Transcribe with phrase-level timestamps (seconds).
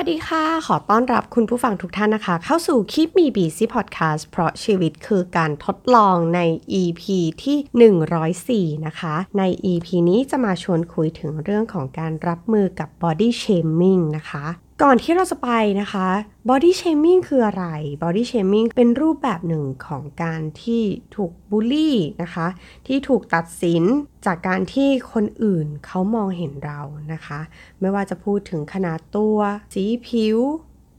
[0.00, 6.40] วัสดีค่ะ ขอต้อนรับคุณผู้ฟังทุกท่านนะคะ เข้าสู่คลิปมีบีซีพอดแคสต์เพราะชีวิตคือการทดลองใน
[6.80, 7.02] EP
[7.42, 9.42] ที่ 104 นะคะ ใน
[9.72, 14.44] EP นี้จะมาชวนคุยถึงเรื่องของการรับมือกับ body shaming นะคะ
[14.82, 15.50] ก่อนที่เราจะไป
[15.80, 16.08] นะคะ
[16.48, 17.64] body shaming คืออะไร
[18.02, 20.82] body shaming เป็นรูปแบบหนึ่งของการที่
[21.16, 22.46] ถูกบูลลี่นะคะ
[22.86, 23.82] ที่ถูกตัดสิน
[24.26, 26.80] จากการที่คนอื่นเขามองเห็นเรา
[27.12, 27.40] นะคะ
[27.80, 29.36] ไม่ว่าจะพูดถึงขนาดตัว
[29.74, 30.38] สีผิว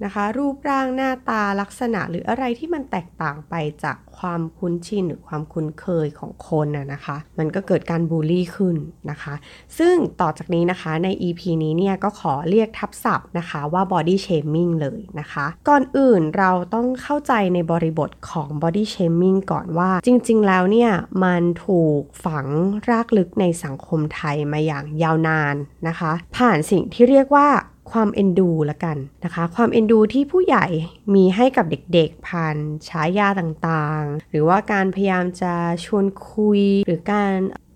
[0.03, 8.77] นะคะ รูปร่างหน้าตาลักษณะหรืออะไรที่มันแตกต่างไปจากความคุ้นชินหรือความคุ้นเคยของคนน่ะนะคะ มันก็เกิดการบูลลี่ขึ้น
[9.09, 9.33] นะคะ
[9.77, 20.91] ซึ่งต่อจากนี้นะคะใน EP นี้เนี่ยก็ขอเรียกทับศัพท์นะคะว่า body shaming เลยนะคะ ก่อนอื่นเราต้องเข้าใจในบริบทของ body shaming ก่อนว่าจริง ๆ แล้วเนี่ย
[21.23, 22.45] มันถูกฝัง
[22.89, 25.55] รากลึกในสังคมไทยมาอย่างยาวนาน
[25.87, 27.47] นะคะ ผ่านสิ่งที่เรียกว่า
[27.91, 30.65] ความเอ็นดูละกันนะคะ ความเอ็นดูที่ผู้ใหญ่
[31.13, 32.55] มีให้กับเด็กๆ ผ่าน
[32.89, 35.53] ฉายาต่างๆ หรือว่าการพยายามจะ
[35.85, 37.31] ชวนคุย หรือการ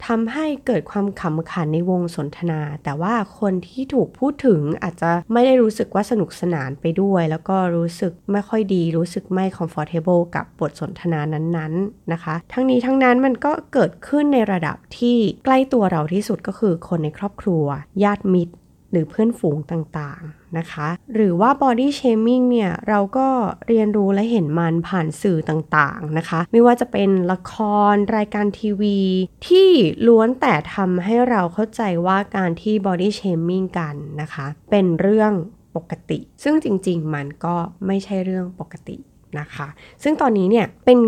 [0.10, 17.66] ทำให้เกิดความขำขันในวงสนทนา แต่ว่าคนที่ถูกพูดถึงอาจจะไม่ได้รู้สึกว่าสนุกสนานไปด้วย แล้วก็รู้สึกไม่ค่อยดี รู้สึกไม่ comfortable กับบทสนทนานั้นๆนะคะ ทั้งนี้ทั้งนั้นมันก็เกิดขึ้นในระดับที่ใกล้ตัวเราที่สุดก็คือคนในครอบครัว
[18.04, 18.54] ญาติมิตร
[18.94, 23.28] หรือเพื่อนฝูงต่างๆนะคะ หรือว่า body shaming เนี่ย เราก็
[23.68, 27.54] เรียนรู้และเห็นมันผ่านสื่อต่างๆนะคะ ไม่ว่าจะเป็นละค
[27.94, 29.00] รรายการทีวี
[29.48, 29.70] ที่
[30.08, 35.34] ล้วนแต่ทำให้เราเข้าใจว่าการที่ body shaming กันนะคะ เป็นเรื่อง
[35.76, 38.98] ปกติ ซึ่งจริงๆ มันก็ไม่ใช่เรื่องปกติ
[39.40, 39.68] นะคะ
[40.04, 41.00] ซึ่งตอนนี้เนี่ยเป็น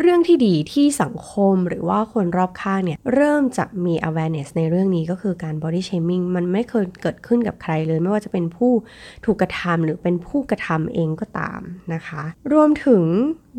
[0.00, 8.72] เรื่องที่ดีที่สังคมหรือว่าคนรอบข้างเนี่ยเริ่มจะมี awareness ในเรื่องนี้ก็คือการ body shaming มันไม่เคยเกิดขึ้นกับใครเลย ไม่ว่าจะเป็นผู้
[9.24, 11.60] ถูกกระทำหรือเป็นผู้กระทำเองก็ตาม
[11.94, 13.04] นะคะ รวมถึง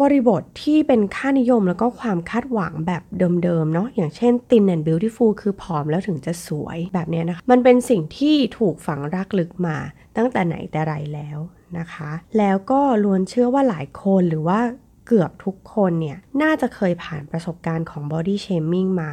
[0.02, 3.04] บริบทที่เป็นค่านิยมแล้วก็ความคาดหวังแบบ
[3.44, 9.78] เดิมๆเนาะอย่างเช่น thin and beautiful คือผอมแล้วถึงจะสวยแบบนี้นะคะ มันเป็นสิ่งที่ถูกฝังรากลึกมา
[10.18, 11.40] ตั้งแต่ไหนแต่ไรแล้ว
[11.80, 14.60] นะคะ แล้วก็ล้วนเชื่อว่าหลายคนหรือว่า
[15.08, 19.12] เกือบทุกคนเนี่ย น่าจะเคยผ่านประสบการณ์ของ body shaming มา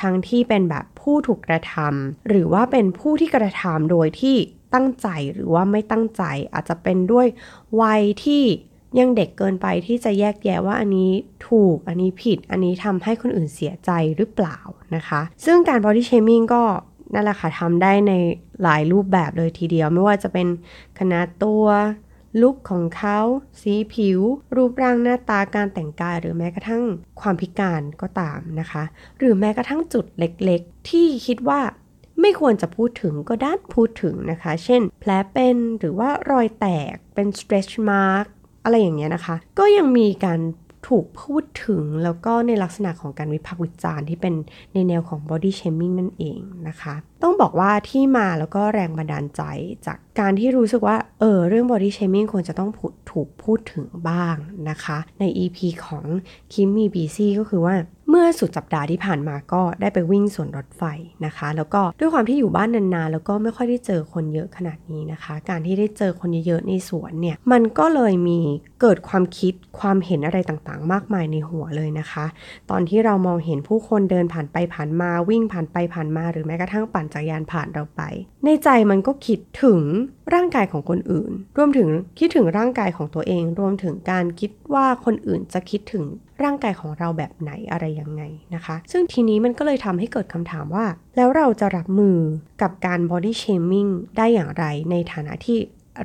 [0.00, 4.36] ทั้งที่เป็นแบบผู้ถูกกระทำหรือว่าเป็นผู้ที่กระทำโดยที่
[4.74, 6.22] ตั้งใจหรือว่าไม่ตั้งใจ
[6.54, 7.26] อาจจะเป็นด้วย
[7.80, 8.44] วัยที่
[8.98, 11.10] ยังเด็กเกินไปที่จะแยกแยะว่าอันนี้
[11.48, 14.58] ถูก อันนี้ผิด อันนี้ทำให้คนอื่นเสียใจหรือเปล่า
[14.94, 16.62] นะคะ ซึ่งการ body shaming ก็
[17.12, 18.12] นั่นแหละค่ะทำได้ใน
[18.62, 20.48] หลายรูปแบบเลยทีเดียว ไม่ว่าจะเป็น
[20.98, 21.64] ขนาดตัว
[22.42, 23.18] ลุคของเขา
[23.60, 24.20] สีผิว
[24.56, 26.84] รูปร่างหน้าตาการแต่งกาย หรือแม้กระทั่ง
[27.20, 28.82] ความพิการก็ตามนะคะ
[29.18, 31.60] หรือแม้กระทั่งจุดเล็กๆ ที่คิดว่า
[32.20, 38.26] ไม่ควรจะพูดถึงก็ด้านพูดถึงนะคะ เช่น แผลเป็นหรือว่ารอยแตกเป็น stretch mark
[38.64, 40.40] อะไรอย่างเงี้ยนะคะ ก็ยังมีการ
[40.88, 44.34] ถูกพูดถึงแล้วก็ในลักษณะของการวิพากษ์วิจารณ์ที่เป็น
[44.74, 49.42] ในแนวของ body shaming นั่นเองนะคะต้องบอกว่าที่มาแล้วก็แรงบันดาลใจ
[49.86, 52.70] จากการที่รู้สึกว่า เออ เรื่อง body shaming ควรจะต้อง
[53.10, 54.36] ถูกพูดถึงบ้าง
[54.70, 56.04] นะคะ ใน EP ของ
[56.52, 57.74] คิมมี่บีซี่ก็คือว่า
[58.10, 60.82] เมื่อสุดสัปดาห์ที่ผ่านมาก็ได้ไปวิ่งสวนรถไฟ
[61.26, 68.40] นะคะ แล้วก็ด้วยความที่อยู่บ้านนานๆ แล้วก็ไม่ค่อยได้เจอคนเยอะขนาดนี้นะคะ การที่ได้เจอคนเยอะๆในสวนเนี่ย มันก็เลยมี
[68.80, 72.26] เกิดความคิดความเห็นอะไรต่างๆ มากมายในหัวเลยนะคะ
[72.70, 78.02] ตอนที่เรามองเห็นผู้คนเดินผ่านไปผ่านมาวิ่งผ่านไปผ่านมา หรือแม้กระทั่งปั่นจักรยานผ่านเราไป
[78.44, 79.80] ในใจมันก็คิดถึง
[80.34, 81.88] ร่างกายของคนอื่น รวมถึง
[82.18, 86.04] คิดถึงร่างกายของตัวเอง รวมถึงการคิดว่าคนอื่นจะคิดถึง
[86.42, 88.22] ร่างกายของเราแบบไหนอะไรยังไง
[88.54, 90.86] นะคะ ซึ่งทีนี้มันก็เลยทำให้เกิดคำถามว่า
[91.16, 92.18] แล้วเราจะรับมือ
[92.62, 95.58] กับการ body shaming ได้อย่างไรในฐานะที่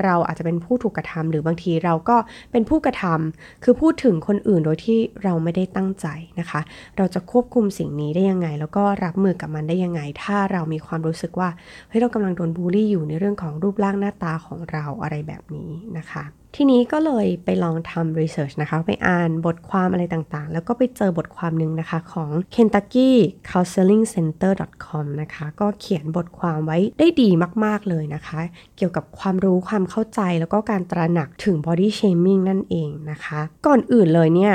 [0.04, 2.18] เราอาจจะเป็นผู้ถูกกระทำหรือบางทีเราก็
[2.52, 6.08] เป็นผู้กระทำคือพูดถึงคนอื่นโดยที่เราไม่ได้ตั้งใจ
[6.40, 6.62] นะคะ
[6.98, 11.50] เราจะควบคุมสิ่งนี้ได้ยังไง แล้วก็รับมือกับมันได้ยังไง ถ้าเรามีความรู้สึกว่า
[11.88, 23.12] เฮ้ยเรากำลังโดนบูลลี่อยู่ในเรื่องของรูปร่างหน้าตาของเราอะไรแบบนี้นะคะ ทีนี้ก็เลยไปลองทำรีเสิร์ชนะคะไปอ่านบทความอะไรต่างๆ แล้วก็ไปเจอบทความหนึ่งนะคะของ Kentucky
[23.50, 24.54] Counseling Center
[24.86, 27.30] com นะคะ ก็เขียนบทความไว้ได้ดี
[27.66, 28.40] มากๆเลยนะคะ
[28.78, 34.54] เกี่ยวกับความรู้ความเข้าใจแล้วก็การตระหนักถึง body shaming นั่นเองนะคะ ก่อนอื่นเลยเนี่ย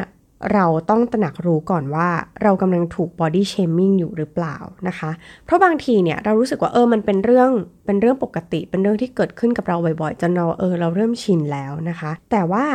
[0.53, 2.09] เราต้องตระหนักรู้ก่อนว่า
[2.43, 4.57] เรากำลังถูก body shaming อยู่หรือเปล่า
[4.89, 5.11] นะคะ
[5.45, 7.51] เพราะบางทีเนี่ยเรารู้สึกว่าเออมันเป็นเรื่อง
[7.87, 12.67] เป็นเรื่องปกติ เป็นเรื่องที่เกิดขึ้นกับเราบ่อยๆจนเราเออเราเริ่มชินแล้วนะคะ แต่ว่า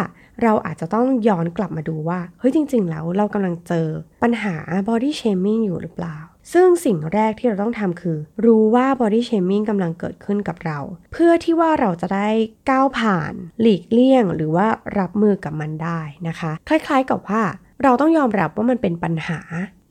[0.44, 3.88] เราอาจจะต้องย้อนกลับมาดูว่าเฮ้ยจริง ๆ แล้วเรากำลังเจอ
[4.24, 4.56] ปัญหา
[4.90, 6.18] body shaming อยู่หรือเปล่า
[6.54, 10.80] ซึ่งสิ่งแรกที่เราต้องทำคือ รู้ว่า body shaming กำลังเกิดขึ้นกับเรา
[11.12, 12.30] เพื่อที่ว่าเราจะได้
[12.70, 14.68] ก้าวผ่าน หลีกเลี่ยง หรือว่า
[15.00, 17.42] รับมือกับมันได้นะคะ คล้ายๆกับว่า
[17.84, 19.40] เราต้องยอมรับว่ามันเป็นปัญหา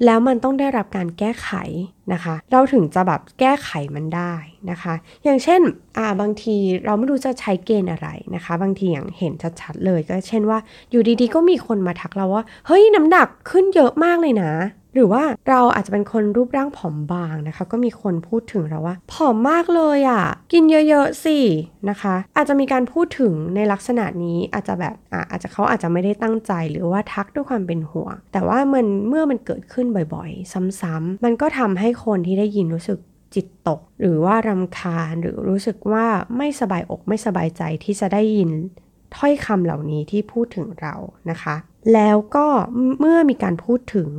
[0.04, 1.50] แล้วมันต้องได้รับการแก้ไข
[2.12, 4.34] นะคะ เราถึงจะแบบแก้ไขมันได้
[4.70, 4.94] นะคะ
[5.24, 5.60] อย่างเช่น
[5.98, 10.58] อ่าบางทีเราไม่รู้จะใช้เกณฑ์อะไรนะคะ บางทีอย่างเห็นชัดๆเลยก็เช่นว่า
[10.90, 14.52] อยู่ดีๆ ก็มีคนมาทักเราว่า เฮ้ยน้ำหนักขึ้นเยอะมากเลยนะ
[14.94, 21.38] หรือว่าเราอาจจะเป็นคนรูปร่างผอมบางนะคะ ก็มีคนพูดถึงเราว่า ผอมมากเลยอะ่ะ กินเยอะๆสิ
[21.90, 32.98] นะคะ อาจจะมีการพูดถึงในลักษณะนี้อาจจะแบบอะอาจจะเขาอาจจะไม่ได้ตั้งใจหรือว่าทักด้วยความเป็นห่วงแต่ว่ามันเมื่อมันเกิดขึ้นบ่อยๆ ซ้ำๆมันก็ทำให้คนที่ได้ยินรู้สึก
[33.34, 36.06] จิตตก หรือว่ารำคาญหรือรู้สึกว่า
[36.36, 38.50] ไม่สบายอกไม่สบายใจที่จะได้ยิน
[39.16, 40.94] ถ้อยคำเหล่านี้ที่พูดถึงเรา
[41.30, 41.56] นะคะ
[41.94, 42.46] แล้วก็
[43.00, 44.10] เมื่อมีการพูดถึง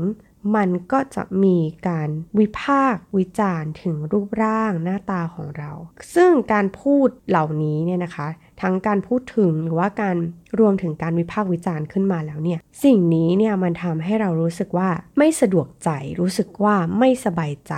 [0.55, 2.09] มันก็จะมีการ
[2.39, 5.71] วิพากษ์วิจารณ์ถึงรูปร่างหน้าตาของเรา
[6.15, 8.27] ซึ่งการพูดเหล่านี้เนี่ยนะคะ
[8.63, 10.17] ทั้งการพูดถึงหรือว่าการ
[10.59, 15.89] รวมถึงการวิพากษ์วิจารณ์ขึ้นมาแล้วเนี่ย สิ่งนี้เนี่ยมันทำให้เรารู้สึกว่าไม่สะดวกใจ
[16.19, 17.73] รู้สึกว่าไม่สบายใจ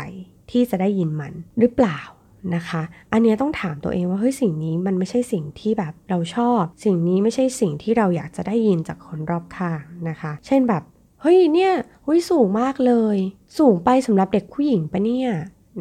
[0.52, 2.00] ที่จะได้ยินมันหรือเปล่า
[2.56, 10.84] นะคะ อันนี้ต้องถามตัวเองว่าเฮ้ยสิ่งนี้มันไม่ใช่สิ่งที่แบบเราชอบ สิ่งนี้ไม่ใช่สิ่งที่เราอยากจะได้ยินจากคนรอบข้างนะคะ เช่นแบบ
[11.22, 11.74] เฮ้ยเนี่ย
[12.04, 13.18] เฮ้ยสูงมากเลย
[13.58, 15.30] สูงไปสำหรับเด็กผู้หญิงปะเนี่ย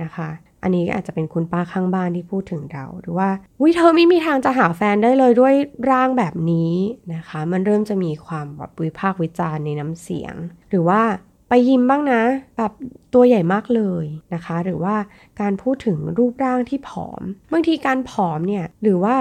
[0.02, 0.28] นะคะ
[0.64, 3.28] อันนี้อาจจะเป็นคุณป้าข้างบ้านที่พูดถึงเรา หรือว่า
[3.62, 5.54] วิเธอไม่มีทางจะหาแฟนได้เลยด้วย
[5.90, 6.72] ร่างแบบนี้
[7.14, 10.34] นะคะ มันเริ่มจะมีความแบบวิพากษ์วิจารณ์ในน้ำเสียง
[10.70, 11.02] หรือว่า
[11.48, 12.22] ไปยิมบ้างนะ
[12.56, 12.72] แบบ
[13.14, 14.94] ตัวใหญ่มากเลยนะคะ หรือว่า
[15.40, 17.22] การพูดถึงรูปร่างที่ผอม
[17.52, 19.16] บางทีการผอมเนี่ยหรือว่า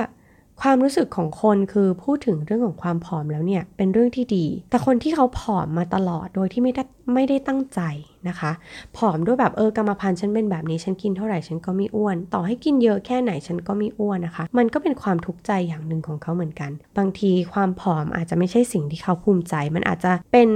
[0.62, 7.82] ความรู้สึกของคนคือพูดถึงเรื่องของความผอมแล้วเนี่ยเป็นเรื่องที่ดี แต่คนที่เขาผอมมาตลอดโดยที่ไม่ได้ไม่ได้ตั้งใจ
[8.30, 8.52] นะคะ
[8.98, 20.50] ผอมด้วยแบบเออกรรมพันธุ์ฉันเป็นแบบนี้ฉันกินเท่าไหร่ฉันก็ไม่อ้วน ต่อให้กินเยอะแค่ไหนฉันก็ไม่อ้วนนะคะ มันก็เป็นความทุกข์ใจอย่างหนึ่งของเขาเหมือนกัน บางทีความผอมอาจจะไม่ใช่สิ่งที่เขาภูมิใจ มันอาจจะเป็น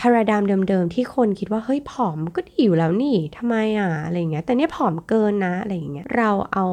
[0.00, 6.66] พาราดามเดิมๆที่คนคิดว่าเฮ้ยผอมก็ดีอยู่แล้วนี่ทำไมอะอะไรเงี้ยแต่เนี่ยผอมเกินนะอะไรเงี้ยเราเอา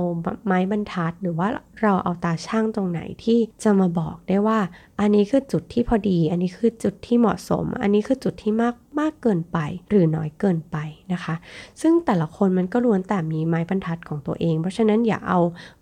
[0.46, 1.48] ไม้บรรทัดหรือว่า
[1.82, 4.60] เราเอาตาช่างตรงไหนที่จะมาบอกได้ว่า
[5.00, 9.58] อันนี้คือจุดที่พอดี อันนี้คือจุดที่เหมาะสม อันนี้คือจุดที่มากมากเกินไป
[9.90, 10.78] หรือน้อยเกินไป
[11.14, 11.36] นะคะ
[11.82, 15.40] ซึ่งแต่ละคนมันก็ล้วนแต่มีไม้บรรทัดของตัวเอง เพราะฉะนั้นอย่าเอา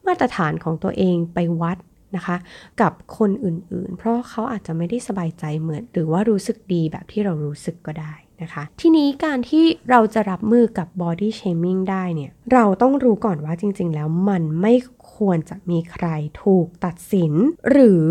[0.07, 1.77] มาตรฐานของตัวเองไปวัด
[2.15, 2.37] นะคะ
[2.81, 14.73] กับคนอื่นๆ เพราะเขาอาจจะไม่ได้สบายใจเหมือน หรือว่ารู้สึกดีแบบที่เรารู้สึกก็ได้นะคะ ทีนี้การที่เราจะรับมือกับ body shaming ได้เนี่ย เราต้องรู้ก่อนว่าจริง ๆ แล้วมันไม่
[15.15, 16.07] ควรจะมีใคร
[16.43, 17.33] ถูกตัดสิน
[17.71, 18.05] หรือ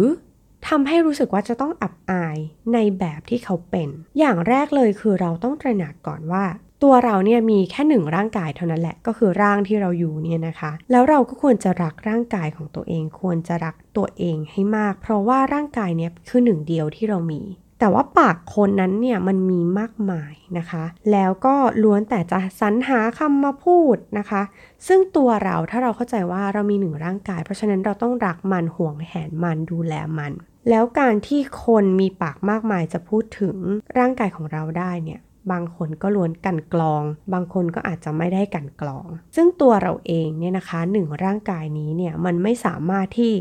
[0.69, 2.37] ทำให้รู้สึกว่าจะต้องอับอาย
[2.73, 6.45] ในแบบที่เขาเป็น อย่างแรกเลยคือเราต้องตระหนักก่อนว่า
[6.83, 17.43] ตัวเราเนี่ยมีแค่หนึ่งร่างกายเท่านั้นแหละก็คือร่างที่เราอยู่เนี่ยนะคะ แล้วเราก็ควรจะรักร่างกายของตัวเอง ควรจะรักตัวเองให้มาก เพราะว่าร่างกายเนี่ยคือหนึ่งเดียวที่เรามี
[17.81, 24.43] แต่ว่าปากคนนั้นเนี่ยมันมีมากมายนะคะ แล้วก็ล้วนแต่จะสรรหาคำมาพูดนะคะ
[24.87, 30.33] ซึ่งตัวเราถ้าเราเข้าใจว่าเรามีหนึ่งร่างกาย เพราะฉะนั้นเราต้องรักมันห่วงแหนมันดูแลมัน
[30.69, 33.57] แล้วการที่คนมีปากมากมายจะพูดถึง
[33.99, 35.21] ร่างกายของเราได้เนี่ย
[35.53, 37.03] บางคนก็ล้วนกันกรอง
[37.33, 43.33] บางคนก็อาจจะไม่ได้กันกรอง ซึ่งตัวเราเองเนี่ยนะคะหนึ่งร่างกายนี้เนี่ยมันไม่สามารถที่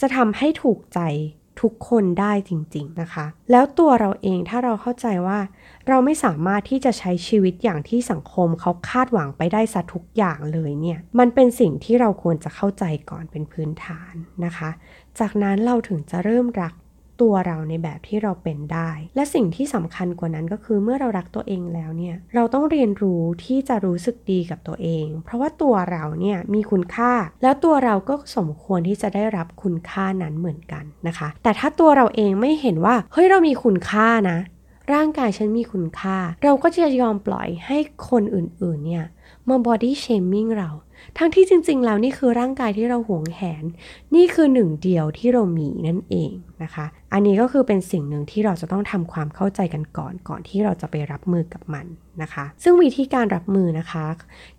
[0.00, 1.00] จะทำให้ถูกใจ
[1.62, 5.38] ทุกคนได้จริง ๆนะคะ แล้วตัวเราเองถ้าเราเข้าใจว่า
[5.88, 14.70] เราไม่สามารถที่จะใช้ชีวิตอย่างที่สังคมเขาคาดหวังไปได้สัทุกอย่างเลยเนี่ย มันเป็นสิ่งที่เราควรจะเข้าใจก่อนเป็นพื้นฐานนะคะ
[15.18, 16.74] จากนั้นเราถึงจะเริ่มรัก
[17.20, 34.38] ตัวเราในแบบที่เราเป็นได้ และสิ่งที่สำคัญกว่านั้นก็คือเมื่อเรารักตัวเองแล้วเนี่ยเราต้องเรียนรู้ที่จะรู้สึกดีกับตัวเอง เพราะว่าตัวเราเนี่ยมีคุณค่า แล้วตัวเราก็สมควรที่จะได้รับคุณค่านั้นเหมือนกันนะคะ แต่ถ้าตัวเราเองไม่เห็นว่าเฮ้ยเรามีคุณค่านะ
[34.92, 37.78] ร่างกายฉันมีคุณค่า เราก็จะยอมปล่อยให้
[38.08, 39.04] คนอื่นๆเนี่ย
[39.48, 40.70] มา body shaming เรา
[41.18, 43.64] ทั้งที่จริง ๆ แล้วนี่คือร่างกายที่เราหวงแหน
[44.14, 46.32] นี่คือหนึ่งเดียวที่เรามีนั่นเอง
[46.62, 51.86] นะคะ อันนี้ก็คือเป็นสิ่งหนึ่งที่เราจะต้องทำความเข้าใจกันก่อน ก่อนที่เราจะไปรับมือกับมัน
[52.22, 54.04] นะคะ ซึ่งวิธีการรับมือนะคะ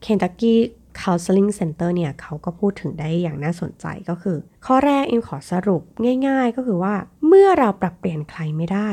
[0.06, 0.56] Kentucky
[1.02, 5.82] Counseling Center เนี่ยเขาก็พูดถึงได้อย่างน่าสนใจก็คือ ข้อแรกเอิมขอสรุป
[6.28, 6.96] ง่าย ๆ ก็คือว่า
[7.28, 8.90] เมื่อเราปรับเปลี่ยนใครไม่ได้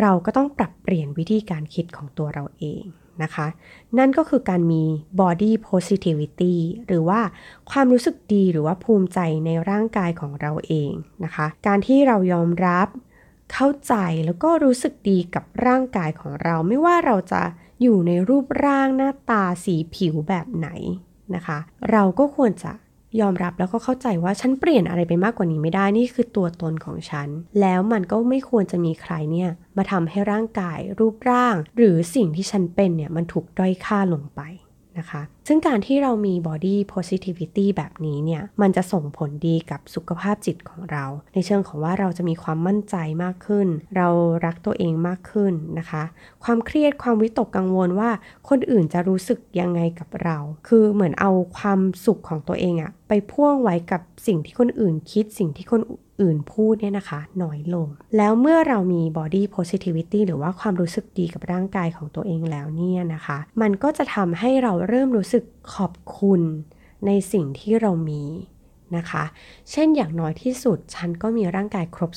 [0.00, 2.82] เราก็ต้องปรับเปลี่ยนวิธีการคิดของตัวเราเอง
[3.22, 3.46] นะคะ
[3.98, 4.82] นั่นก็คือการมี
[5.20, 6.54] body positivity
[6.86, 7.20] หรือว่า
[7.70, 10.92] ความรู้สึกดีหรือว่าภูมิใจในร่างกายของเราเอง
[11.24, 12.88] นะคะ การที่เรายอมรับ
[13.52, 13.94] เข้าใจ
[14.26, 17.42] แล้วก็รู้สึกดีกับร่างกายของเรา ไม่ว่าเราจะ
[17.82, 20.68] อยู่ในรูปร่างหน้าตาสีผิวแบบไหน
[21.34, 21.58] นะคะ
[21.90, 22.72] เราก็ควรจะ
[23.20, 27.28] ยอมรับแล้วก็เข้าใจว่าฉันเปลี่ยนอะไรไปมากกว่านี้ไม่ได้นี่คือตัวตนของฉัน
[27.60, 34.40] แล้วมันก็ไม่ควรจะมีใครเนี่ยมาทำให้ร่างกายรูปร่าง หรือสิ่งที่ฉันเป็นเนี่ยมันถูกด้อยค่าลงไป
[34.98, 41.04] นะคะ ซึ่งการที่เรามี body positivity แบบนี้เนี่ย มันจะส่งผลดีกับสุขภาพจิตของเรา
[41.34, 44.08] ในเชิงของว่าเราจะมีความมั่นใจมากขึ้น เรา
[44.44, 46.02] รักตัวเองมากขึ้นนะคะ
[46.44, 48.10] ความเครียดความวิตกกังวลว่า
[48.48, 50.36] คนอื่นจะรู้สึกยังไงกับเรา
[50.68, 55.82] คือเหมือนเอาความสุขของตัวเองอะไปพ่วงไว้กับสิ่งที่คนอื่นคิดสิ่งที่คน
[56.20, 65.39] อื่นพูดเนี่ยนะคะ น้อยลง แล้วเมื่อเรามี body positivity หรือว่าความรู้สึกดีกับร่างกายของตัวเองแล้วเนี่ยนะคะ มันก็จะทำให้เราเริ่มรู้สึก
[65.74, 66.42] ขอบคุณ
[67.06, 68.22] ในสิ่งที่เรามี
[68.96, 69.24] นะคะ
[69.70, 72.10] เช่นอย่างน้อยที่สุด ฉันก็มีร่างกายครบ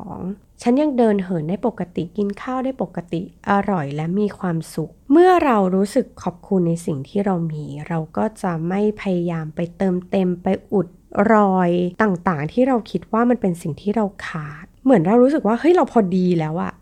[0.00, 10.86] 32 ฉันยังเดินเหินได้ปกติกินข้าวได้ปกติอร่อยและมีความสุข เมื่อเรารู้สึกขอบคุณในสิ่งที่เรามี เราก็จะไม่พยายามไปเติมเต็มไปอุด
[11.32, 11.70] รอย
[12.02, 16.72] ต่างๆ ที่เราคิดว่ามันเป็นสิ่งที่เราขาด เหมือนเรารู้สึกว่าเฮ้ยเราพอดีแล้วอะ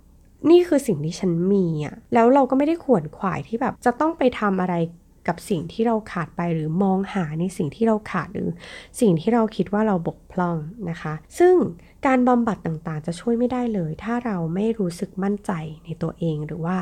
[0.50, 4.74] นี่คือสิ่งที่ฉันมีอะแล้วเราก็ไม่ได้ขวนขวายที่แบบจะต้องไปทำอะไร
[5.28, 8.48] กับสิ่งที่เราขาดไปหรือมองหาในสิ่งที่เราขาดหรือ
[9.00, 10.56] สิ่งที่เราคิดว่าเราบกพร่อง
[10.90, 11.54] นะคะ ซึ่ง
[12.06, 15.52] การบำบัดต่างๆ จะช่วยไม่ได้เลย ถ้าเราไม่รู้สึกมั่นใจ
[15.84, 16.76] ในตัวเองหรือว่า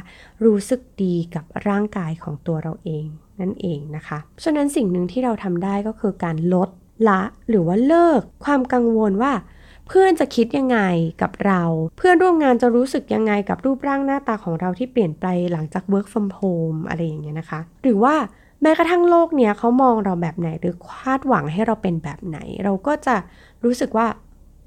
[0.45, 3.07] รู้สึกดีกับร่างกายของตัวเราเอง
[3.41, 6.69] นั่นเองนะคะฉะนั้นสิ่งหนึ่งที่เราทำได้ก็คือการลด
[7.09, 9.33] ละหรือว่าเลิกความกังวลว่า
[9.93, 10.79] พื่อนจะคิดยังไง
[11.23, 11.63] กับเรา
[11.99, 18.15] เพื่อนร่วมงานจะรู้สึกยังไงกับรูปร่างหน้าตาของเราที่เปลี่ยนไปหลังจาก work from home อะไรอย่างเงี้ยนะคะ หรือว่า
[18.63, 23.17] แม้กระทั่งโลกเนี้ยเขามองเราแบบไหนหรือคาดหวังให้เราเป็นแบบไหน เราก็จะ
[23.65, 24.07] รู้สึกว่า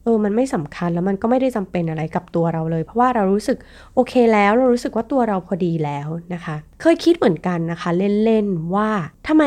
[0.04, 3.58] เออ มันไม่สำคัญแล้วมันก็ไม่ได้จำเป็นอะไรกับตัวเราเลย เพราะว่าเรารู้สึก
[3.96, 7.90] โอเคแล้วเรารู้สึกว่าตัวเราพอดีแล้วนะคะ เคยคิดเหมือนกันนะคะ
[8.26, 8.90] เล่นๆว่า
[9.28, 9.44] ทำไม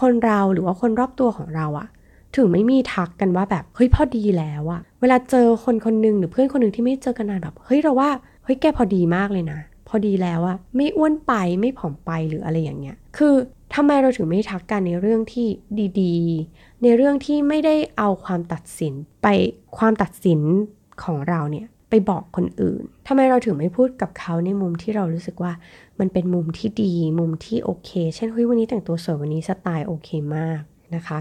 [0.00, 1.88] คนเราหรือว่าคนรอบตัวของเราอะ
[2.36, 8.10] ถึงไม่มีทักกันว่าแบบเฮ้ยพอดีแล้วอะเวลาเจอคนคนหนึ่งหรือเพื่อนคนหนึ่งที่ไม่เจอกันนานแบบเฮ้ยเราว่า
[8.44, 13.34] เฮ้ยแกพอดีมากเลยนะ พอดีแล้วอะไม่อ้วนไปไม่ผอมไปหรืออะไรอย่างเงี้ย คือ
[13.74, 15.46] ทำไมเราถึงไม่ทักกันในเรื่องที่
[16.00, 19.28] ดีๆ ในเรื่องที่ไม่ได้เอาความตัดสินไป
[19.78, 20.40] ความตัดสิน
[21.04, 25.52] ของเราเนี่ยไปบอกคนอื่นทำไมเราถึงไม่พูดกับเขาในมุมที่เรารู้สึกว่า
[25.98, 30.60] มันเป็นมุมที่ดี มุมที่โอเค เช่นเฮ้ยวันนี้แต่งตัวสวยวันนี้สไตล์โอเคมาก
[30.94, 31.20] นะคะ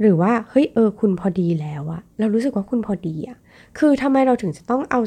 [0.00, 3.36] หรือว่าเฮ้ยเออคุณพอดีแล้วอะเรารู้สึกว่าคุณพอดีอะ
[3.78, 5.00] คือทำไมเราถึงจะต้องเอา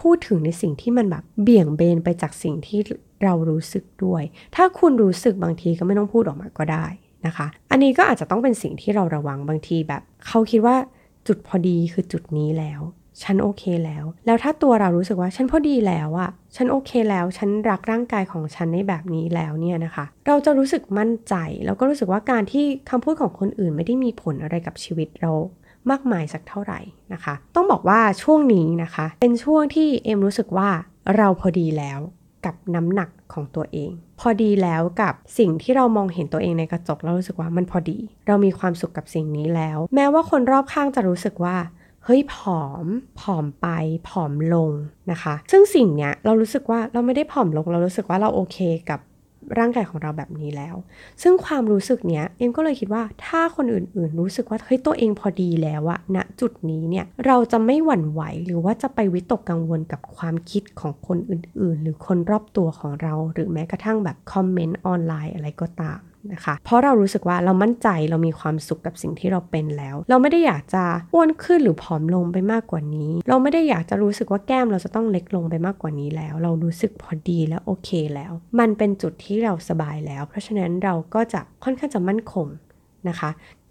[0.00, 2.78] พูดถึงในสิ่งที่มันแบบเบี่ยงเบนไปจากสิ่งที่
[3.24, 4.22] เรารู้สึกด้วย
[4.56, 6.86] ถ้าคุณรู้สึกบางทีก็ไม่ต้องพูดออกมาก็ได้
[7.26, 10.76] นะคะ อันนี้ก็อาจจะต้องเป็นสิ่งที่เราระวังบางทีแบบ เขาคิดว่า
[11.26, 12.80] จุดพอดีคือจุดนี้แล้ว
[13.22, 25.32] ฉันโอเคแล้ว แล้วถ้าตัวเรารู้สึกว่าฉันพอดีแล้วอะฉันโอเคแล้ว ฉันรักร่างกายของฉันในแบบนี้แล้วเนี่ยนะคะ เราจะรู้สึกมั่นใจ แล้วก็รู้สึกว่าการที่คำพูดของคนอื่นไม่ได้มีผลอะไรกับชีวิตเรา
[25.90, 26.80] มากมายสักเท่าไหร่
[27.12, 30.68] นะคะ ต้องบอกว่าช่วงนี้นะคะ เป็นช่วงที่เอ็มรู้สึกว่า
[31.16, 31.98] เราพอดีแล้ว
[32.44, 41.56] กับน้ำหนักของตัวเอง พอดีแล้วกับสิ่งที่เรามองเห็นตัวเองในกระจกเรารู้สึกว่ามันพอดี เรามีความสุขกับสิ่งนี้แล้ว แม้ว่าคนรอบข้างจะรู้สึกว่า
[42.04, 42.86] เฮ้ยผอม
[43.20, 43.68] ผอมไป
[44.08, 44.70] ผอมลง
[45.10, 48.58] นะคะ ซึ่งสิ่งเนี้ยเรารู้สึกว่าเราไม่ได้ผอมลง เรารู้สึกว่าเราโอเค
[48.90, 49.00] กับ
[49.58, 50.74] ร่างกายของเราแบบนี้แล้ว
[51.22, 66.00] ซึ่งความรู้สึกเนี้ยเอ็มก็เลยคิดว่าถ้าคนอื่นๆ รู้สึกว่าเฮ้ยตัวเองพอดีแล้วอะณจุดนี้เนี่ยเราจะไม่หวั่นไหวหรือว่าจะไปวิตกกังวลกับความคิดของคนอื่นๆ หรือคนรอบตัวของเรา หรือแม้กระทั่งแบบคอมเมนต์ออนไลน์อะไรก็ตาม
[66.32, 82.46] นะคะ เพราะเรารู้สึกว่าเรามั่นใจเรามีความสุขกับสิ่งที่เราเป็นแล้ว เราไม่ได้อยากจะอ้วนขึ้นหรือผอมลงไปมากกว่านี้ เราไม่ได้อยากจะรู้สึกว่าแก้มเราจะต้องเล็กลงไปมากกว่านี้แล้ว เรารู้สึกพอดีและโอเคแล้ว มันเป็นจุดที่เราสบายแล้ว เพราะฉะนั้นเราก็จะค่อนข้างจะมั่นคง
[83.08, 83.30] นะคะ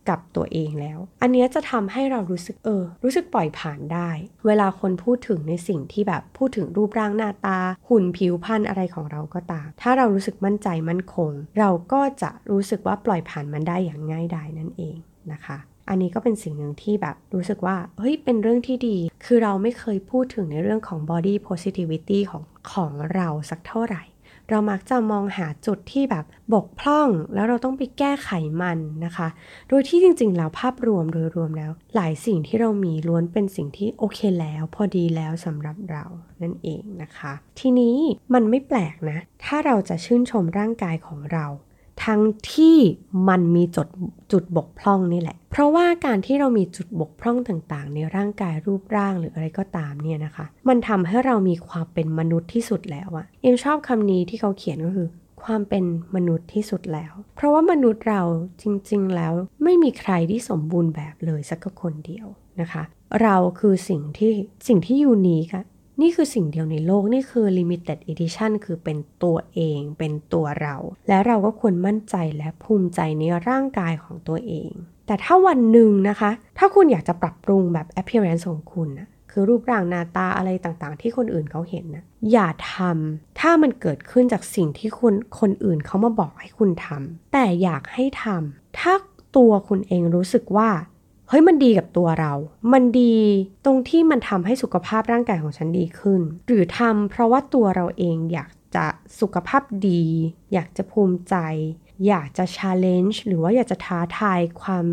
[0.10, 4.10] กับตัวเองแล้ว อันนี้จะทำให้เรารู้สึกเออ รู้สึกปล่อยผ่านได้
[4.46, 14.96] เวลาคนพูดถึงในสิ่งที่แบบพูดถึงรูปร่างหน้าตา หุ่นผิวพรรณอะไรของเราก็ตาม ถ้าเรารู้สึกมั่นใจมั่นคง เราก็จะรู้สึกว่าปล่อยผ่านมันได้อย่างง่ายดายนั่นเอง
[15.34, 15.58] นะคะ
[15.90, 22.44] อันนี้ก็เป็นสิ่งหนึ่งที่แบบรู้สึกว่าเฮ้ยเป็นเรื่องที่ดี คือเราไม่เคยพูดถึงในเรื่องของ body positivity ของ
[22.74, 24.04] ของเราสักเท่าไหร่
[24.52, 28.30] เรามักจะมองหาจุดที่แบบบกพร่อง แล้วเราต้องไปแก้ไข
[28.62, 29.28] มันนะคะ
[29.70, 36.04] โดยที่จริงๆแล้วภาพรวมโดยรวมแล้ว หลายสิ่งที่เรามีล้วนเป็นสิ่งที่โอเคแล้ว พอดีแล้วสำหรับเรา
[36.42, 37.98] นั่นเองนะคะ ทีนี้
[38.34, 41.46] มันไม่แปลกนะ ถ้าเราจะชื่นชมร่างกายของเรา
[42.06, 42.22] ทั้ง
[42.54, 42.78] ที่
[43.30, 43.88] มันมีจุด
[44.32, 55.08] จุดบกพร่องนี่แหละ เพราะว่าการที่เรามีจุดบกพร่องต่างๆ ในร่างกายรูปร่างหรืออะไรก็ตามเนี่ยนะคะ มันทำให้เรามีความเป็นมนุษย์ที่สุดแล้วอะเอ็มชอบคำนี้ที่เขาเขียนก็คือ
[55.44, 55.84] ความเป็น
[56.16, 58.22] มนุษย์ที่สุดแล้ว เพราะว่ามนุษย์เรา
[58.62, 62.28] จริงๆแล้วไม่มีใครที่สมบูรณ์แบบเลยสักคนเดียว
[62.62, 62.84] นะคะ
[63.24, 64.32] เราคือสิ่งที่
[64.68, 65.66] สิ่งที่ยูนิคอะ
[66.02, 70.76] นี่คือสิ่งเดียวในโลกนี่คือ limited edition คือเป็นตัวเอง เป็นตัวเรา
[71.08, 74.72] และเราก็ควรมั่นใจและภูมิใจในร่างกายของตัวเอง
[75.08, 88.94] แต่ถ้าวันหนึ่งนะคะ ถ้าคุณอยากจะปรับปรุงแบบ appearance ของคุณนะคือรูปร่างหน้าตาอะไรต่างๆ ที่คนอื่นเขาเห็นนะอย่าทำถ้ามันเกิดขึ้นจากสิ่งที่คุณคนอื่นเขามาบอกให้คุณทำแต่อยากให้ทำถ้า
[89.38, 90.70] ตัวคุณเองรู้สึกว่า
[91.32, 92.34] เฮ้ยมันดีกับตัวเรา
[92.74, 93.16] มันดี
[93.66, 98.86] ตรงที่มันทำให้สุขภาพร่างกายของฉันดีขึ้น หรือทำเพราะว่าตัวเราเองอยากจะ
[99.20, 100.04] สุขภาพดี
[100.54, 101.36] อยากจะภูมิใจ
[102.08, 104.86] อยากจะ challenge หรือว่าอยากจะท้าทายความ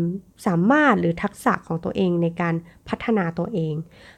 [0.45, 2.55] สามารถหรือทักษะของตัวเองในการ
[2.89, 3.73] พัฒนาตัวเอง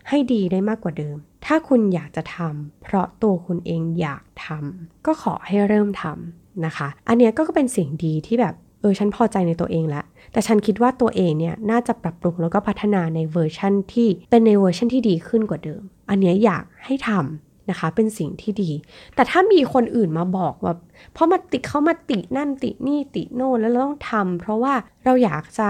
[0.10, 18.72] ให้ดีได้มากกว่าเดิม ถ้าคุณอยากจะทำเพราะตัวคุณเองอยากทำก็ขอให้เริ่มทำนะคะ อันนี้ก็เป็นสิ่งดีที่แบบ เออฉันพอใจในตัวเองแล้วแต่ฉันคิดว่าตัวเองเนี่ยน่าจะปรับปรุงแล้วก็พัฒนาในเวอร์ชั่นที่เป็นในเวอร์ชั่นที่ดีขึ้นกว่าเดิม อันนี้อยากให้ทำนะคะ เป็นสิ่งที่ดี
[19.16, 20.74] แต่ถ้ามีคนอื่นมาบอกว่า
[21.14, 24.74] เพราะมาติเขามาตินั่นตินี่ติโน่นแล้วเราต้องทำเพราะว่า
[25.06, 25.70] เราอยากจะ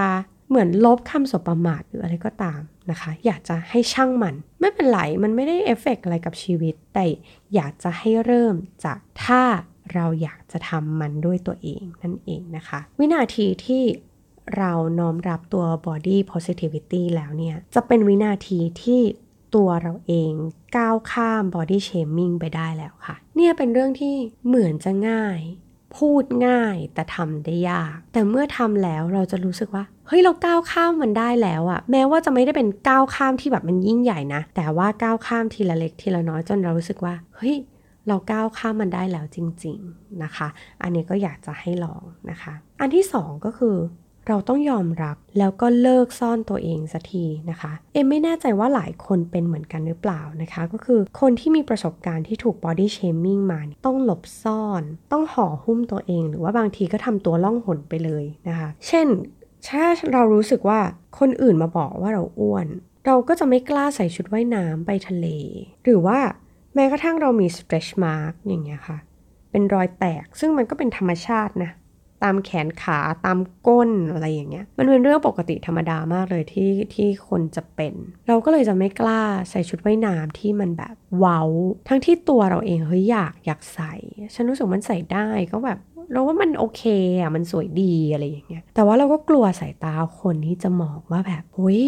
[0.50, 7.06] เหมือนลบคำสบประมาทหรืออะไรก็ตามนะคะ อยากจะให้ช่างมัน ไม่เป็นไร มันไม่ได้เอฟเฟกอะไรกับชีวิต แต่
[7.56, 9.42] อยากจะให้เริ่มจากถ้า
[9.94, 13.84] เราอยากจะทำมันด้วยตัวเองนั่นเองนะคะ วินาทีที่
[14.58, 19.02] เราน้อมรับตัว body positivity แล้วเนี่ย จะเป็นวินาทีที่
[19.56, 20.32] ตัวเราเอง
[20.78, 24.16] ก้าวข้าม body shaming ไปได้แล้วค่ะ เนี่ยเป็นเรื่องที่
[24.48, 25.40] เหมือนจะง่าย
[25.98, 37.56] พูดง่ายแต่ทำได้ยาก แต่เมื่อทำแล้วเราจะรู้สึกว่า เฮ้ยเราก้าวข้ามมันได้แล้วอะแม้ว่าจะไม่ได้เป็นก้าวข้ามที่แบบมันยิ่งใหญ่นะ แต่ว่าก้าวข้ามทีละเล็กทีละน้อยจนเรารู้สึกว่า เฮ้ย
[38.08, 40.48] เราก้าวข้ามมันได้แล้วจริง ๆนะคะ
[40.82, 43.78] อันนี้ก็อยากจะให้ลองนะคะ อันที่สองก็คือ
[44.28, 59.08] เราต้องยอมรับแล้วก็เลิกซ่อนตัวเองสักทีนะคะ เอ็มไม่แน่ใจว่าหลายคนเป็นเหมือนกันหรือเปล่านะคะ ก็คือคนที่มีประสบการณ์ที่ถูก body shaming มาต้องหลบซ่อน ต้องห่อหุ้มตัวเอง หรือว่าบางทีก็ทำตัวล่องหนไปเลยนะคะ เช่น
[59.68, 59.84] ถ้า
[60.14, 60.80] เรารู้สึกว่า
[61.20, 62.68] คนอื่นมาบอกว่าเราอ้วน
[63.06, 65.28] เราก็จะไม่กล้าใส่ชุดว่ายน้ำไปทะเล
[65.84, 66.20] หรือว่า
[66.76, 68.98] แม้กระทั่งเรามี stretch mark อย่างเงี้ยค่ะ
[69.52, 71.72] เป็นรอยแตกซึ่งมันก็เป็นธรรมชาตินะ
[72.24, 77.94] ตามแขนขาตามก้นอะไรอย่างเงี้ย มันเป็นเรื่องปกติธรรมดามากเลยที่ที่คนจะเป็น
[78.28, 81.42] เราก็เลยจะไม่กล้าใส่ชุดว่ายน้ำที่มันแบบเว้า
[81.88, 83.94] ทั้งที่ตัวเราเองเฮ้ยอยากอยากใส่
[84.34, 85.80] ฉันรู้สึกมันใส่ได้ก็แบบ
[86.12, 86.84] เราว่ามันโอเค
[87.20, 91.84] อะมันสวยดีอะไรอย่างเงี้ย แต่ว่าเราก็กลัวสายตาคนที่จะมองว่าแบบอุ้ย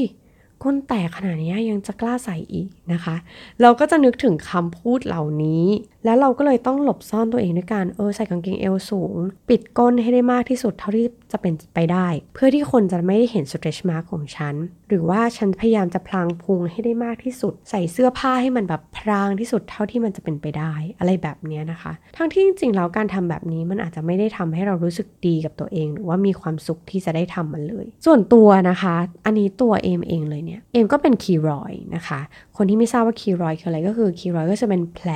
[0.63, 3.15] ก้นแตกขนาดนี้ยังจะกล้าใส่อีกนะคะ
[3.61, 5.65] เราก็จะนึกถึงคำพูดเหล่านี้
[6.05, 9.15] แล้วเราก็เลยต้องหลบซ่อนตัวเองด้วยการเออใส่กางเกงเอวสูง
[9.49, 14.55] ปิดก้นให้ได้มากที่สุดเท่าที่จะเป็นไปได้ เพื่อที่คนจะไม่ได้เห็น stretch mark ของฉัน
[14.89, 28.95] หรือว่าฉันพยายามจะพลางพุงให้ได้มากที่สุด ใส่เสื้อผ้าให้มันแบบพรางที่สุดเท่าที่มันจะเป็นไปได้ อะไรแบบนี้นะคะ ทั้งที่จริงๆแล้วการทำแบบนี้มันอาจจะไม่ได้ทำให้เรารู้สึกดีกับตัวเอง หรือว่ามีความสุขที่จะได้ทำมันเลย ส่วนตัวนะคะ
[29.25, 32.19] อันนี้ตัวเอมเองเลยเนี่ยเอมก็เป็นคีรอยนะคะ
[32.57, 35.09] คนที่ไม่ทราบว่าคีรอยคืออะไรก็คือคีรอยก็จะเป็นแผล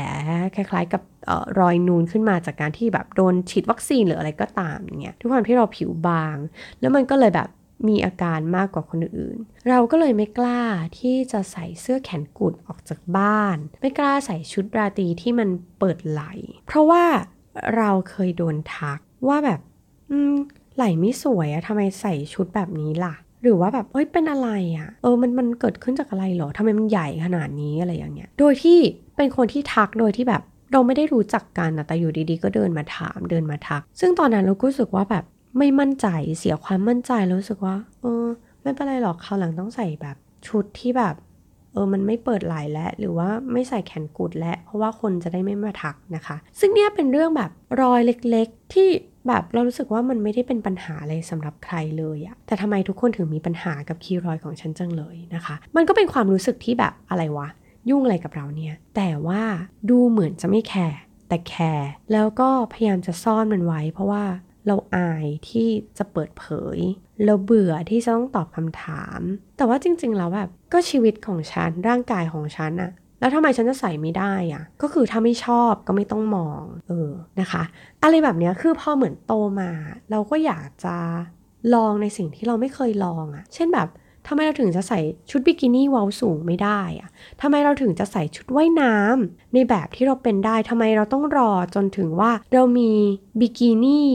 [0.56, 1.02] คล้ายๆกับ
[1.60, 6.38] รอยนูนขึ้นมาจากการที่แบบโดนฉีดวัคซีนหรืออะไรก็ตามเนี่ยทุกความที่เราผิวบาง
[6.80, 7.50] แล้วมันก็เลยแบบ
[7.88, 9.38] มีอาการมากกว่าคนอื่น
[9.70, 10.62] เราก็เลยไม่กล้า
[11.00, 16.24] ที่จะใส่เสื้อแขนกุดออกจากบ้าน ไม่กล้าใส่ชุดราตรีที่มันเปิดไหล
[16.68, 17.04] เพราะว่า
[17.78, 19.60] เราเคยโดนทักว่าแบบ
[20.12, 20.36] อืม
[20.76, 23.16] ไหลไม่สวยอะทำไมใส่ชุดแบบนี้ล่ะ
[23.48, 28.80] หรือว่าแบบเอ้ยเป็นอะไรอะเออมันมันเกิดขึ้นจากอะไรหรอทำไมมันใหญ่ขนาดนี้อะไรอย่างเงี้ย โดยที่
[29.18, 30.42] เป็นคนที่ทักโดยที่แบบ
[30.74, 35.24] เราไม่ได้รู้จักกันนะแต่อยู่ดีๆ ก็เดินมาถามเดินมาทัก ซึ่งตอนนั้นเราก็รู้สึกว่าแบบ
[35.58, 36.08] ไม่มั่นใจ
[36.38, 38.26] เสียความมั่นใจรู้สึกว่า เออ
[38.62, 40.16] ไม่เป็นไรหรอกคราวหลังต้องใส่แบบ
[40.48, 41.16] ชุดที่แบบ
[41.74, 48.90] เออมันไม่เปิดไหลแล้วหรือว่าไม่ใส่แขนกุดแล้วเพราะว่าคนจะได้ไม่มาทักนะคะ ซึ่งเนี่ยเป็นเรื่องแบบรอยเล็กๆ ที่
[49.28, 57.48] แบบเรารู้สึกว่ามันไม่ได้เป็นปัญหาเลยสำหรับใครเลยอะแต่ทำไมทุกคนถึงมีปัญหากับคีรอยของฉันจังเลยนะคะ มันก็เป็นความรู้สึกที่แบบอะไรวะ
[57.90, 59.44] ยุ่งอะไรกับเราเนี่ย แต่ว่า
[59.90, 64.24] ดูเหมือนจะไม่แคร์แต่แคร์แล้วก็พยายามจะซ่อนมันไว้ เพราะว่า
[64.68, 66.78] เราอายที่จะเปิดเผย
[67.26, 69.20] เราเบื่อที่จะต้องตอบคำถาม
[69.58, 77.64] แต่ว่าจริงๆแล้วแบบก็ชีวิตของฉันร่างกายของฉันอะ แล้วทำไมฉันจะใส่ไม่ได้อะก็คือถ้าไม่ชอบก็ไม่ต้องมอง เออนะคะ
[78.04, 79.72] อะไรแบบนี้คือพอเหมือนโตมา
[80.12, 80.96] เราก็อยากจะ
[81.74, 83.90] ลองในสิ่งที่เราไม่เคยลองอะเช่นแบบ
[84.28, 85.00] ทำไมเราถึงจะใส่
[85.30, 87.10] ชุดบิกินี่เวอลสูงไม่ได้อะ
[87.42, 92.92] ทำไมเราถึงจะใส่ชุดว่ายน้ำในแบบที่เราเป็นได้ทำไมเราต้องรอจนถึงว่าเรามี
[93.40, 94.12] บิกินี่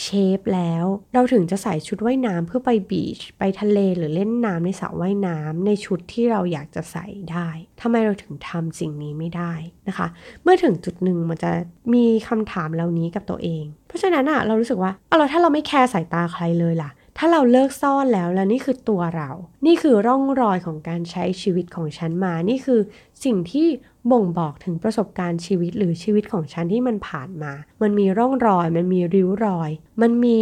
[0.00, 7.48] shape แล้ว เราถึงจะใส่ชุดว่ายน้ำเพื่อไป beach ไปทะเลหรือเล่นน้ำในสระว่ายน้ำในชุดที่เราอยากจะใส่ได้
[7.80, 9.52] ทำไมเราถึงทำสิ่งนี้ไม่ได้
[9.88, 10.06] นะคะ
[10.42, 11.50] เมื่อถึงจุดหนึ่งมันจะ
[11.94, 19.30] มีคำถามเหล่านี้กับตัวเอง เพราะฉะนั้นอะเรารู้สึกว่าเอาเราถ้าเราไม่ care สายตาใครเลยล่ะถ้าเราเลิกซ่อนแล้วแล้วนี่คือตัวเรา
[19.66, 22.80] นี่คือร่องรอยของการใช้ชีวิตของฉันมา นี่คือ
[23.24, 23.68] สิ่งที่
[24.10, 29.70] บ่งบอกถึงประสบการณ์ชีวิตหรือชีวิตของฉันที่มันผ่านมา มันมีร่องรอย มันมีริ้วรอย
[30.02, 30.38] มันมี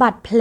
[0.00, 0.40] บาดแผล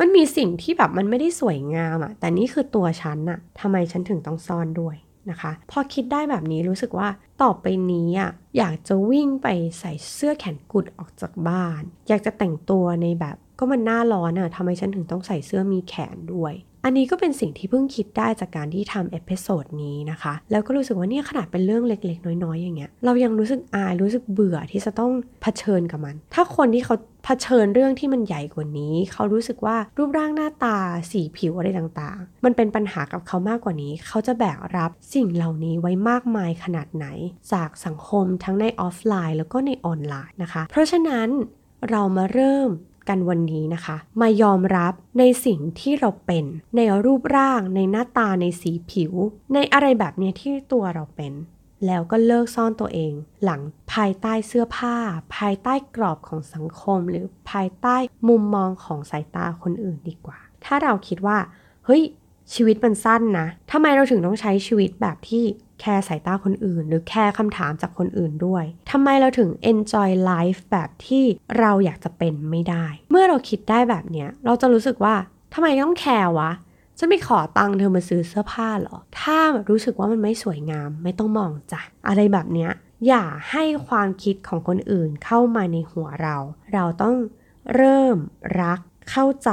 [0.00, 4.96] มันมีสิ่งที่แบบมันไม่ได้สวยงามอะแต่นี่คือตัวฉันอะทำไมฉันถึงต้องซ่อนด้วย
[5.30, 7.08] นะคะ พอคิดได้แบบนี้รู้สึกว่า
[7.42, 9.46] ต่อไปนี้อะอยากจะวิ่งไป
[9.80, 25.12] ใส่เสื้อแขนกุดออกจากบ้าน อยากจะแต่งตัวในแบบก็มันหน้าร้อนอะทำไมฉันถึงต้องใส่เสื้อมีแขนด้วย อันนี้ก็เป็นสิ่งที่เพิ่งคิดได้จากการที่ทำ episode นี้นะคะ แล้วก็รู้สึกว่าเนี่ยขนาดเป็นเรื่องเล็ก ๆ น้อย ๆ อย่างเงี้ย เรายังรู้สึกอายรู้สึกเบื่อที่จะต้อง
[25.42, 30.78] เผชิญกับมัน ถ้าคนที่เขาเผชิญเรื่องที่มันใหญ่กว่านี้ เขารู้สึกว่ารูปร่างหน้าตา
[31.10, 37.06] สีผิวอะไรต่างๆ มันเป็นปัญหากับเขามากกว่านี้ เขาจะแบกรับสิ่งเหล่านี้ไว้มากมายขนาดไหน
[37.52, 41.28] จากสังคมทั้งในออฟไลน์ แล้วก็ในออนไลน์นะคะ เพราะฉะนั้น
[41.90, 42.70] เรามาเริ่ม
[43.10, 46.44] กันวันนี้นะคะ มายอมรับในสิ่งที่เราเป็น
[46.76, 49.12] ในรูปร่าง ในหน้าตาในสีผิว
[49.54, 51.32] ในอะไรแบบนี้ที่ตัวเราเป็น
[51.86, 53.12] แล้วก็เลิกซ่อนตัวเอง
[53.44, 53.60] หลัง
[53.92, 54.96] ภายใต้เสื้อผ้า
[55.36, 57.96] ภายใต้กรอบของสังคม หรือภายใต้
[58.28, 61.38] มุมมองของสายตาคนอื่นดีกว่า ถ้าเราคิดว่า
[61.84, 62.02] เฮ้ย
[62.54, 65.44] ชีวิตมันสั้นนะทำไมเราถึงต้องใช้ชีวิตแบบที่
[65.80, 71.24] แคร์สายตาคนอื่น หรือแคร์คำถามจากคนอื่นด้วยทำไมเราถึง enjoy life แบบที่
[71.58, 75.14] เราอยากจะเป็นไม่ได้ เมื่อเราคิดได้แบบเนี้ย เราจะรู้สึกว่า
[75.54, 76.50] ทำไมต้องแคร์วะ
[76.98, 82.70] ฉันไม่ขอตังค์เธอมาซื้อเสื้อผ้าหรอ ถ้ารู้สึกว่ามันไม่สวยงามไม่ต้องมองจ้ะ อะไรแบบเนี้ย
[83.06, 86.36] อย่าให้ความคิดของคนอื่นเข้ามาในหัวเรา
[86.74, 87.16] เราต้อง
[87.74, 88.16] เริ่ม
[88.60, 89.50] รักเข้าใจ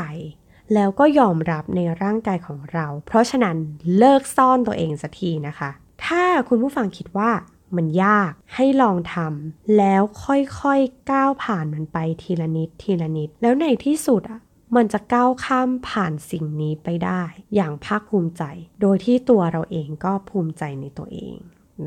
[0.73, 3.57] แล้วก็ยอมรับในร่างกายของเรา เพราะฉะนั้น
[3.97, 5.69] เลิกซ่อนตัวเองสักทีนะคะ
[6.05, 7.31] ถ้าคุณผู้ฟังคิดว่า
[7.75, 14.41] มันยากให้ลองทำแล้วค่อยๆก้าวผ่านมันไปทีละนิดทีละนิด แล้วในที่สุดอะ
[14.75, 17.21] มันจะก้าวข้ามผ่านสิ่งนี้ไปได้
[17.55, 18.43] อย่างภาคภูมิใจ
[18.81, 21.35] โดยที่ตัวเราเองก็ภูมิใจในตัวเอง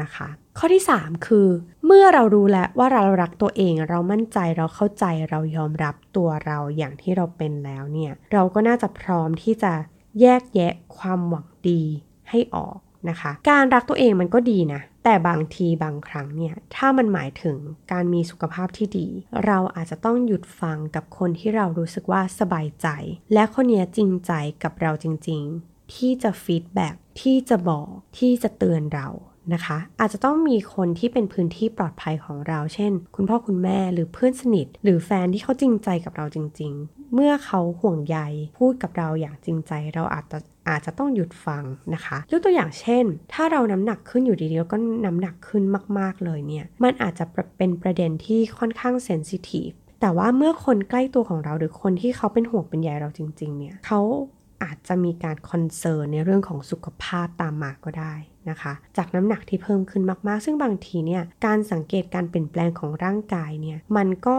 [0.00, 1.48] นะคะข้อที่ 3 คือ
[1.86, 9.72] เมื่อเรารู้แล้วว่าเรารักตัวเอง เรามั่นใจเราเข้าใจเรายอมรับตัวเราอย่างที่เราเป็นแล้วเนี่ยเราก็น่าจะพร้อมที่จะ
[10.20, 11.82] แยกแยะความหวังดี
[12.30, 17.58] ให้ออกนะคะ การรักตัวเองมันก็ดีนะ แต่บางทีบางครั้งเนี่ย ถ้ามันหมายถึง
[17.92, 19.08] การมีสุขภาพที่ดี
[19.46, 22.88] เราอาจจะต้องหยุดฟังกับคนที่เรารู้สึกว่าสบายใจ
[23.34, 24.32] และคนนี้จริงใจ
[24.62, 26.88] กับเราจริง ๆ ที่จะฟีดแบ็
[27.20, 29.08] ที่จะบอกที่จะเตือนเรา
[29.54, 38.18] นะคะ อาจจะต้องมีคนที่เป็นพื้นที่ปลอดภัยของเรา เช่น คุณพ่อคุณแม่หรือเพื่อนสนิท หรือแฟนที่เขาจริงใจกับเราจริง ๆ เมื่อเขาห่วงใย
[38.58, 44.76] พูดกับเราอย่างจริงใจ เราอาจจะอาจจะต้องหยุดฟังนะคะยกตัวอย่างเช่น ถ้าเราน้ำหนักขึ้นอยู่ดีๆแล้วก็
[45.06, 45.62] น้ำหนักขึ้น
[45.98, 47.24] มากๆเลยเนี่ย มันอาจจะ
[47.58, 54.00] เป็นประเด็นที่ค่อนข้าง sensitive แต่ว่าเมื่อคนใกล้ตัวของเราหรือคนที่เขาเป็นห่วงเป็นใยเราจริง ๆ เนี่ยเขา
[54.62, 58.14] อาจจะมีการ concern ในเรื่องของสุขภาพตามมาก็ได้
[58.50, 64.38] นะคะ จากน้ำหนักที่เพิ่มขึ้นมากๆ ซึ่งบางทีเนี่ยการสังเกตการเปลี่ยนแปลงของร่างกายเนี่ยมันก็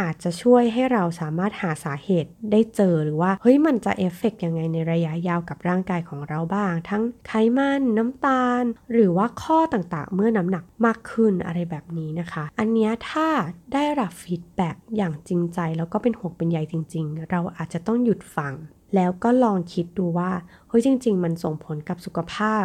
[0.00, 13.28] อาจจะช่วยให้เราสามารถหาสาเหตุได้เจอหรือว่าเฮ้ยมันจะเอฟเฟกยังไงในระยะยาวกับร่างกายของเราบ้าง ทั้งไขมันน้ำตาล หรือว่าข้อต่างๆ เมื่อน้ำหนักมากขึ้นอะไรแบบนี้นะคะ อันนี้ถ้า
[13.72, 18.54] ได้รับฟีดแบ็กอย่างจริงใจ แล้วก็เป็นห่วงเป็นใยจริง ๆ เราอาจจะต้องหยุดฟัง
[18.94, 20.30] แล้วก็ลองคิดดูว่า
[20.68, 22.64] เฮ้ยจริง ๆ มันส่งผลกับสุขภาพ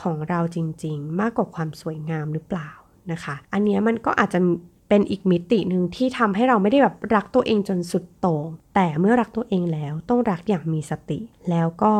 [0.00, 2.70] ของเราจริง ๆ มากกว่าความสวยงามหรือเปล่า
[3.12, 4.40] นะคะ อันนี้มันก็อาจจะ
[4.88, 11.18] เป็นอีกมิติหนึ่งที่ทำให้เราไม่ได้แบบรักตัวเองจนสุดโต่งแต่เมื่อรักตัวเองแล้วต้องรักอย่างมีสติ
[11.50, 11.92] แล้วก็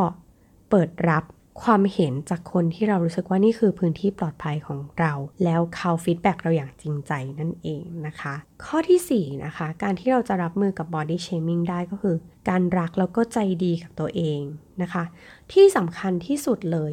[0.71, 1.25] เปิดรับ
[1.63, 5.13] ความเห็นจากคนที่เรารู้สึกว่านี่คือพื้นที่ปลอดภัยของเรา
[5.45, 12.17] แล้วเขา feedback เราอย่างจริงใจนั่นเองนะคะ ข้อที่4นะคะ การที่เราจะรับมือกับ body shaming ได้ก็คือ
[12.49, 14.41] การรักแล้วก็ใจดีกับตัวเอง
[14.83, 15.05] นะคะ
[15.53, 16.93] ที่สำคัญที่สุดเลย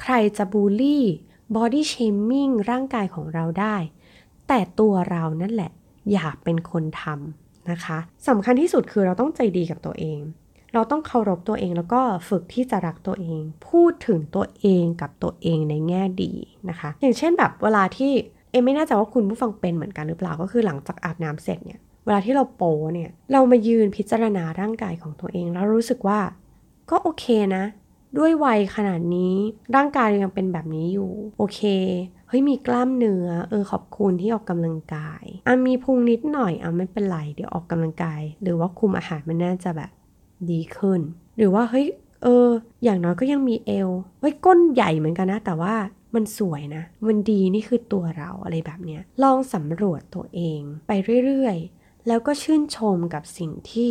[0.00, 3.76] ใครจะ bully body shaming ร่างกายของเราได้
[4.48, 5.70] แต่ตัวเรานั่นแหละ
[6.12, 10.20] อยากเป็นคนทำนะคะสำคัญที่สุดคือเราต้องใจดีกับตัวเอง
[10.74, 16.32] เราต้องเคารพตัวเองแล้วก็ฝึกที่จะรักตัวเอง พูดถึงตัวเองกับตัวเองในแง่ดี
[16.68, 18.12] นะคะ อย่างเช่นแบบเวลาที่
[18.50, 22.62] เอไม่แน่ใจว่าคุณผู้ฟังเป็นเหมือนกันหรือเปล่าก็คือหลังจากอาบน้ำเสร็จเนี่ย เวลาที่เราโป
[22.94, 26.20] เนี่ยเรามายืนพิจารณาร่างกายของตัวเอง แล้วรู้สึกว่า
[26.90, 27.24] ก็โอเค
[27.56, 27.64] นะ
[28.18, 29.34] ด้วยวัยขนาดนี้
[29.76, 31.60] ร่างกายยังเป็นแบบนี้อยู่ โอเค
[32.28, 39.90] เฮ้ยมีกล้ามเนื้อเออขอบคุณที่ออกกำลังกายอะมีพุงนิดหน่อยอะไม่เป็นไรเดี๋ยวออกกำลังกาย หรือว่าคุมอาหารมันน่าจะแบบ
[40.50, 41.00] ดีขึ้น
[41.36, 41.86] หรือว่าเฮ้ย
[42.22, 42.48] เออ
[42.84, 45.74] อย่างน้อยก็ยังมีเอวเฮ้ยก้นใหญ่เหมือนกันนะ แต่ว่า
[46.14, 50.92] มันสวยนะ มันดีนี่คือตัวเราอะไรแบบเนี้ยลองสำรวจตัวเองไป
[51.24, 53.90] เรื่อยๆ แล้วก็ชื่นชมกับสิ่งที่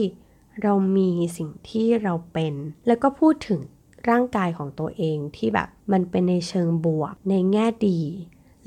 [0.63, 2.53] เรามีสิ่งที่เราเป็น
[2.87, 3.61] แล้วก็พูดถึง
[4.09, 8.01] ร่างกายของตัวเองที่แบบมันเป็นในเชิงบวก ในแง่ดี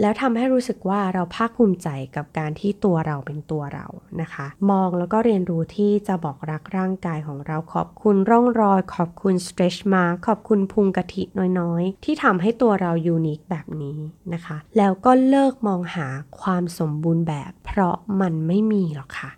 [0.01, 3.87] แล้วทำให้รู้สึกว่าเราภาคภูมิใจกับการที่ตัวเราเป็นตัวเรา
[4.21, 11.23] นะคะ มองแล้วก็เรียนรู้ที่จะบอกรักร่างกายของเราขอบคุณร่องรอย ขอบคุณ stretch mark ขอบคุณพุงกะทิ
[11.59, 13.99] น้อยๆ ที่ทำให้ตัวเรา unique แบบนี้
[14.35, 16.07] นะคะ แล้วก็เลิกมองหา
[16.41, 19.31] ความสมบูรณ์แบบ เพราะมันไม่มีหรอกค่ะ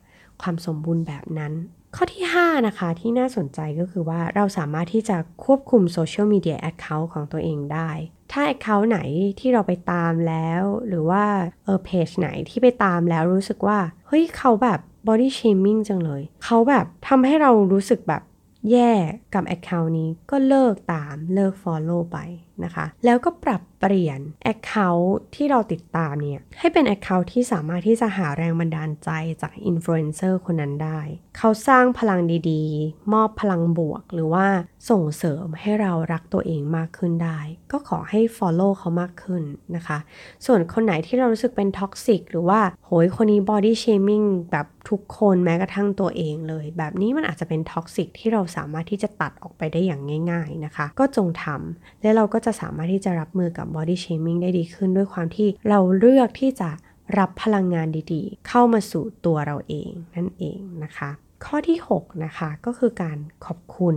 [0.42, 1.52] ความสมบูรณ์แบบนั้น
[1.96, 7.90] ข้อที่ 5 นะคะ ที่น่าสนใจก็คือว่าเราสามารถที่จะควบคุม social media account ของตัวเองได้
[8.32, 8.98] ถ้า account ไหน
[9.40, 11.24] ที่เราไปตามแล้ว หรือว่า
[11.64, 13.78] เออเพจไหนที่ไปตามแล้วรู้สึกว่า
[14.08, 18.22] เฮ้ยเขาแบบ body shaming จังเลย เขาแบบทำให้เรารู้สึกแบบ
[18.70, 18.92] แย่
[19.34, 22.18] กับ Account นี้ก็เลิกตามเลิก Follow ไป
[22.64, 24.20] นะคะ แล้วก็ปรับเปลี่ยน
[24.52, 29.10] Account ที่เราติดตามเนี่ย ให้เป็น Account ที่สามารถที่จะหาแรงบันดาลใจ
[29.42, 31.00] จากอินฟลูเอนเซอร์คนนั้นได้
[31.38, 34.46] เขาสร้างพลังดีๆ มอบพลังบวก หรือว่า
[34.90, 37.38] ส่งเสริมให้เรารักตัวเองมากขึ้นได้
[37.72, 39.42] ก็ขอให้ Follow เขามากขึ้น
[39.76, 39.98] นะคะ
[40.46, 56.70] ส่วนคนไหนที่เรารู้สึกเป็น toxic หรือว่าโหยคนนี้ body shaming แบบทุกคนแม้กระทั่งตัวเองเลย แบบนี้มันอาจจะเป็น toxic ที่เราสามารถที่จะตัดออกไปได้อย่างง่าย ๆนะคะ ก็จงทำและเราก็จะสามารถที่จะรับมือกับ body shaming ได้ดีขึ้น ด้วยความที่เราเลือกที่จะ
[57.18, 61.10] รับพลังงานดีๆ เข้ามาสู่ตัวเราเองนั่นเองนะคะ
[61.44, 63.96] ข้อที่ 6 นะคะ ก็คือการขอบคุณ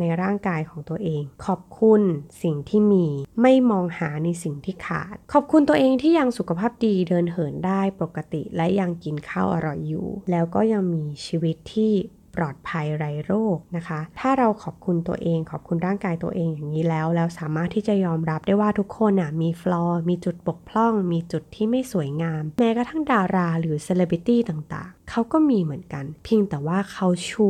[0.00, 2.02] ในร่างกายของตัวเอง ขอบคุณ
[2.42, 3.06] สิ่งที่มี
[3.42, 11.92] ไม่มองหาในสิ่งที่ขาด ขอบคุณตัวเองที่ยังสุขภาพดีเดินเหินได้ปกติ และยังกินข้าวอร่อยอยู่ แล้วก็ยังมีชีวิตที่
[12.36, 27.48] ปลอดภัยไร้โรคนะคะ ถ้าเราขอบคุณตัวเองขอบคุณร่างกายตัวเองอย่างนี้แล้ว แล้วสามารถที่จะยอมรับได้ว่าทุกคนอะมี flaw มีจุดบกพร่อง มีจุดที่ไม่สวยงาม แม้กระทั่งดาราหรือเซเลบริตี้ต่างๆ เขาก็มีเหมือนกัน เพียงแต่ว่าเขาชู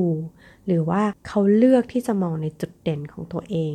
[0.66, 3.75] หรือว่าเขาเลือกที่จะมองในจุดเด่นของตัวเอง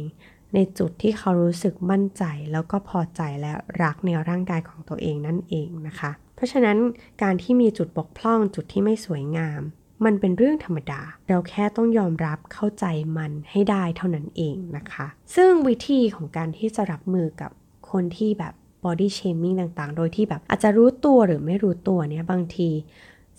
[0.56, 3.52] ในจุดที่เขารู้สึกมั่นใจแล้วก็พอใจและ
[3.84, 6.78] รักในร่างกายของตัวเองนั่นเองนะคะ เพราะฉะนั้น
[7.22, 9.62] การที่มีจุดบกพร่องจุดที่ไม่สวยงาม
[10.06, 12.86] มันเป็นเรื่องธรรมดา เราแค่ต้องยอมรับเข้าใจ
[13.18, 17.52] มันให้ได้เท่านั้นเองนะคะ ซึ่งวิธีของการที่จะรับมือกับ
[17.92, 22.70] คนที่แบบ body shaming ต่างๆ โดยที่แบบอาจจะรู้ตัวหรือไม่รู้ตัวเนี่ยบางที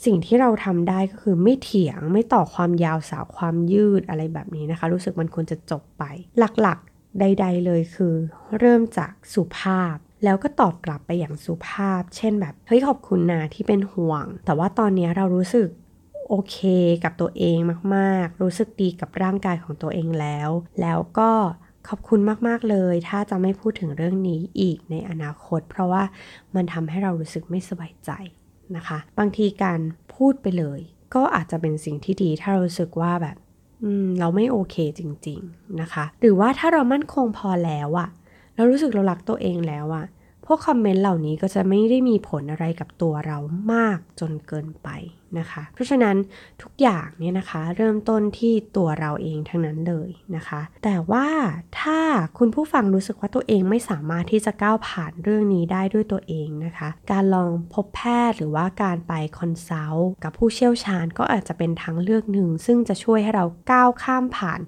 [0.04, 6.04] สิ่งที่เราทำได้ก็คือไม่เถียงไม่ต่อความยาวสาวความยืดอะไรแบบนี้นะคะ รู้สึกมันควรจะจบไป
[6.38, 8.14] หลักๆ ใด ๆ เลยคือ
[8.58, 15.68] เริ่มจากสุภาพ แล้วก็ตอบกลับไปอย่างสุภาพ เช่นแบบเฮ้ยขอบคุณนะที่เป็นห่วง แต่ว่าตอนนี้เรารู้สึก
[16.32, 16.58] โอเค
[17.04, 17.58] กับตัวเอง
[17.96, 21.30] มากๆ รู้สึกดีกับร่างกายของตัวเองแล้ว แล้วก็
[21.88, 26.02] ขอบคุณมาก ๆ เลย ถ้าจะไม่พูดถึงเรื่องนี้อีกในอนาคต เพราะว่า
[26.54, 28.10] มันทำให้เรารู้สึกไม่สบายใจ
[28.76, 29.80] นะคะ บางทีการ
[30.14, 30.80] พูดไปเลย
[31.14, 33.36] ก็อาจจะเป็นสิ่งที่ดีถ้าเรารู้สึกว่าแบบ
[34.20, 38.08] เราไม่โอเคจริง ๆ นะคะ หรือว่าถ้าเรามั่นคงพอแล้วอะ
[38.56, 40.06] เรารู้สึกเรารักตัวเองแล้วอะ
[40.52, 43.38] วกคอมเมนต์เหล่านี้ก็จะไม่ได้มีผลอะไรกับตัวเรา
[43.72, 44.90] มากจนเกินไป
[45.38, 46.16] นะคะ เพราะฉะนั้น
[46.62, 51.26] ทุกอย่างเนี่ยนะคะเริ่มต้นที่ตัวเราเองทั้งนั้นเลยนะคะ แต่ว่า
[51.80, 52.00] ถ้า
[52.38, 64.60] คุณผู้ฟังรู้สึกว่าตัวเองไม่สามารถที่จะก้าวผ่านเรื่องนี้ได้ด้วยตัวเองนะคะ การลองพบแพทย์หรือว่าการไป consult กับผู้เชี่ยวชาญก็อาจจะเป็นทางเลือกหนึ่ง ซึ่งจะช่วยให้เราก้าวข้ามผ่าน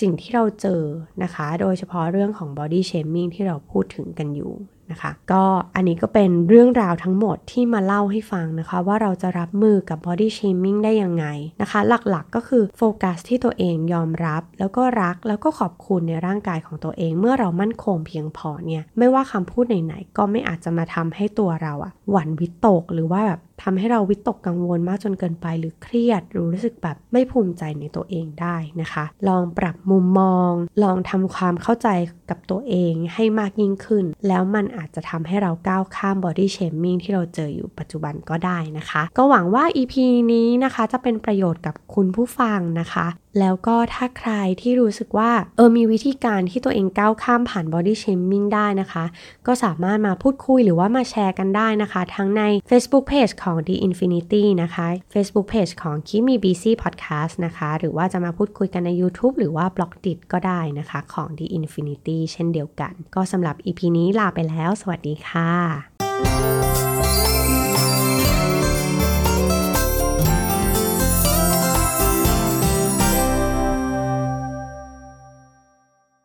[0.00, 0.82] สิ่งที่เราเจอ
[1.22, 4.54] นะคะ โดยเฉพาะเรื่องของ body shaming ที่เราพูดถึงกันอยู่
[4.90, 11.26] นะคะ ก็อันนี้ก็เป็นเรื่องราวทั้งหมดที่มาเล่าให้ฟังนะคะ ว่าเราจะรับมือกับ body shaming ได้ยังไง
[11.62, 30.52] นะคะ หลักๆก็คือโฟกัสที่ตัวเองยอมรับ แล้วก็รักแล้วก็ขอบคุณในร่างกายของตัวเอง เมื่อเรามั่นคงเพียงพอเนี่ยไม่ว่าคำพูดไหนๆก็ไม่อาจจะมาทำให้ตัวเราอะหวั่นวิตกหรือว่าแบบ ทำให้เราวิตกกังวลมากจนเกินไปหรือเครียด หรือรู้สึกแบบไม่ภูมิใจในตัวเองได้นะคะ ลองปรับมุมมอง
[30.82, 31.88] ลองทำความเข้าใจ
[32.30, 39.94] กับตัวเองให้มากยิ่งขึ้น แล้วมันอาจจะทำให้เราก้าวข้าม body shaming ที่เราเจออยู่ปัจจุบันก็ได้นะคะ ก็หวังว่า EP
[40.32, 43.06] นี้นะคะจะเป็นประโยชน์กับคุณผู้ฟังนะคะ
[43.40, 49.04] แล้วก็ถ้าใครที่รู้สึกว่าเออมีวิธีการที่ตัวเองก้าวข้ามผ่าน body shaming ได้นะคะ
[49.46, 57.68] ก็สามารถมาพูดคุยหรือว่ามาแชร์กันได้นะคะ ทั้งใน Facebook Page ของ The Infinity นะคะ Facebook Page ของ Kimi BC Podcast นะคะ
[57.78, 63.56] หรือว่าจะมาพูดคุยกันใน YouTube หรือว่า b l o g d i t ก็ได้นะคะของ The Infinity เช่นเดียวกัน ก็สำหรับ
[63.66, 66.57] EP นี้ลาไปแล้ว สวัสดีค่ะ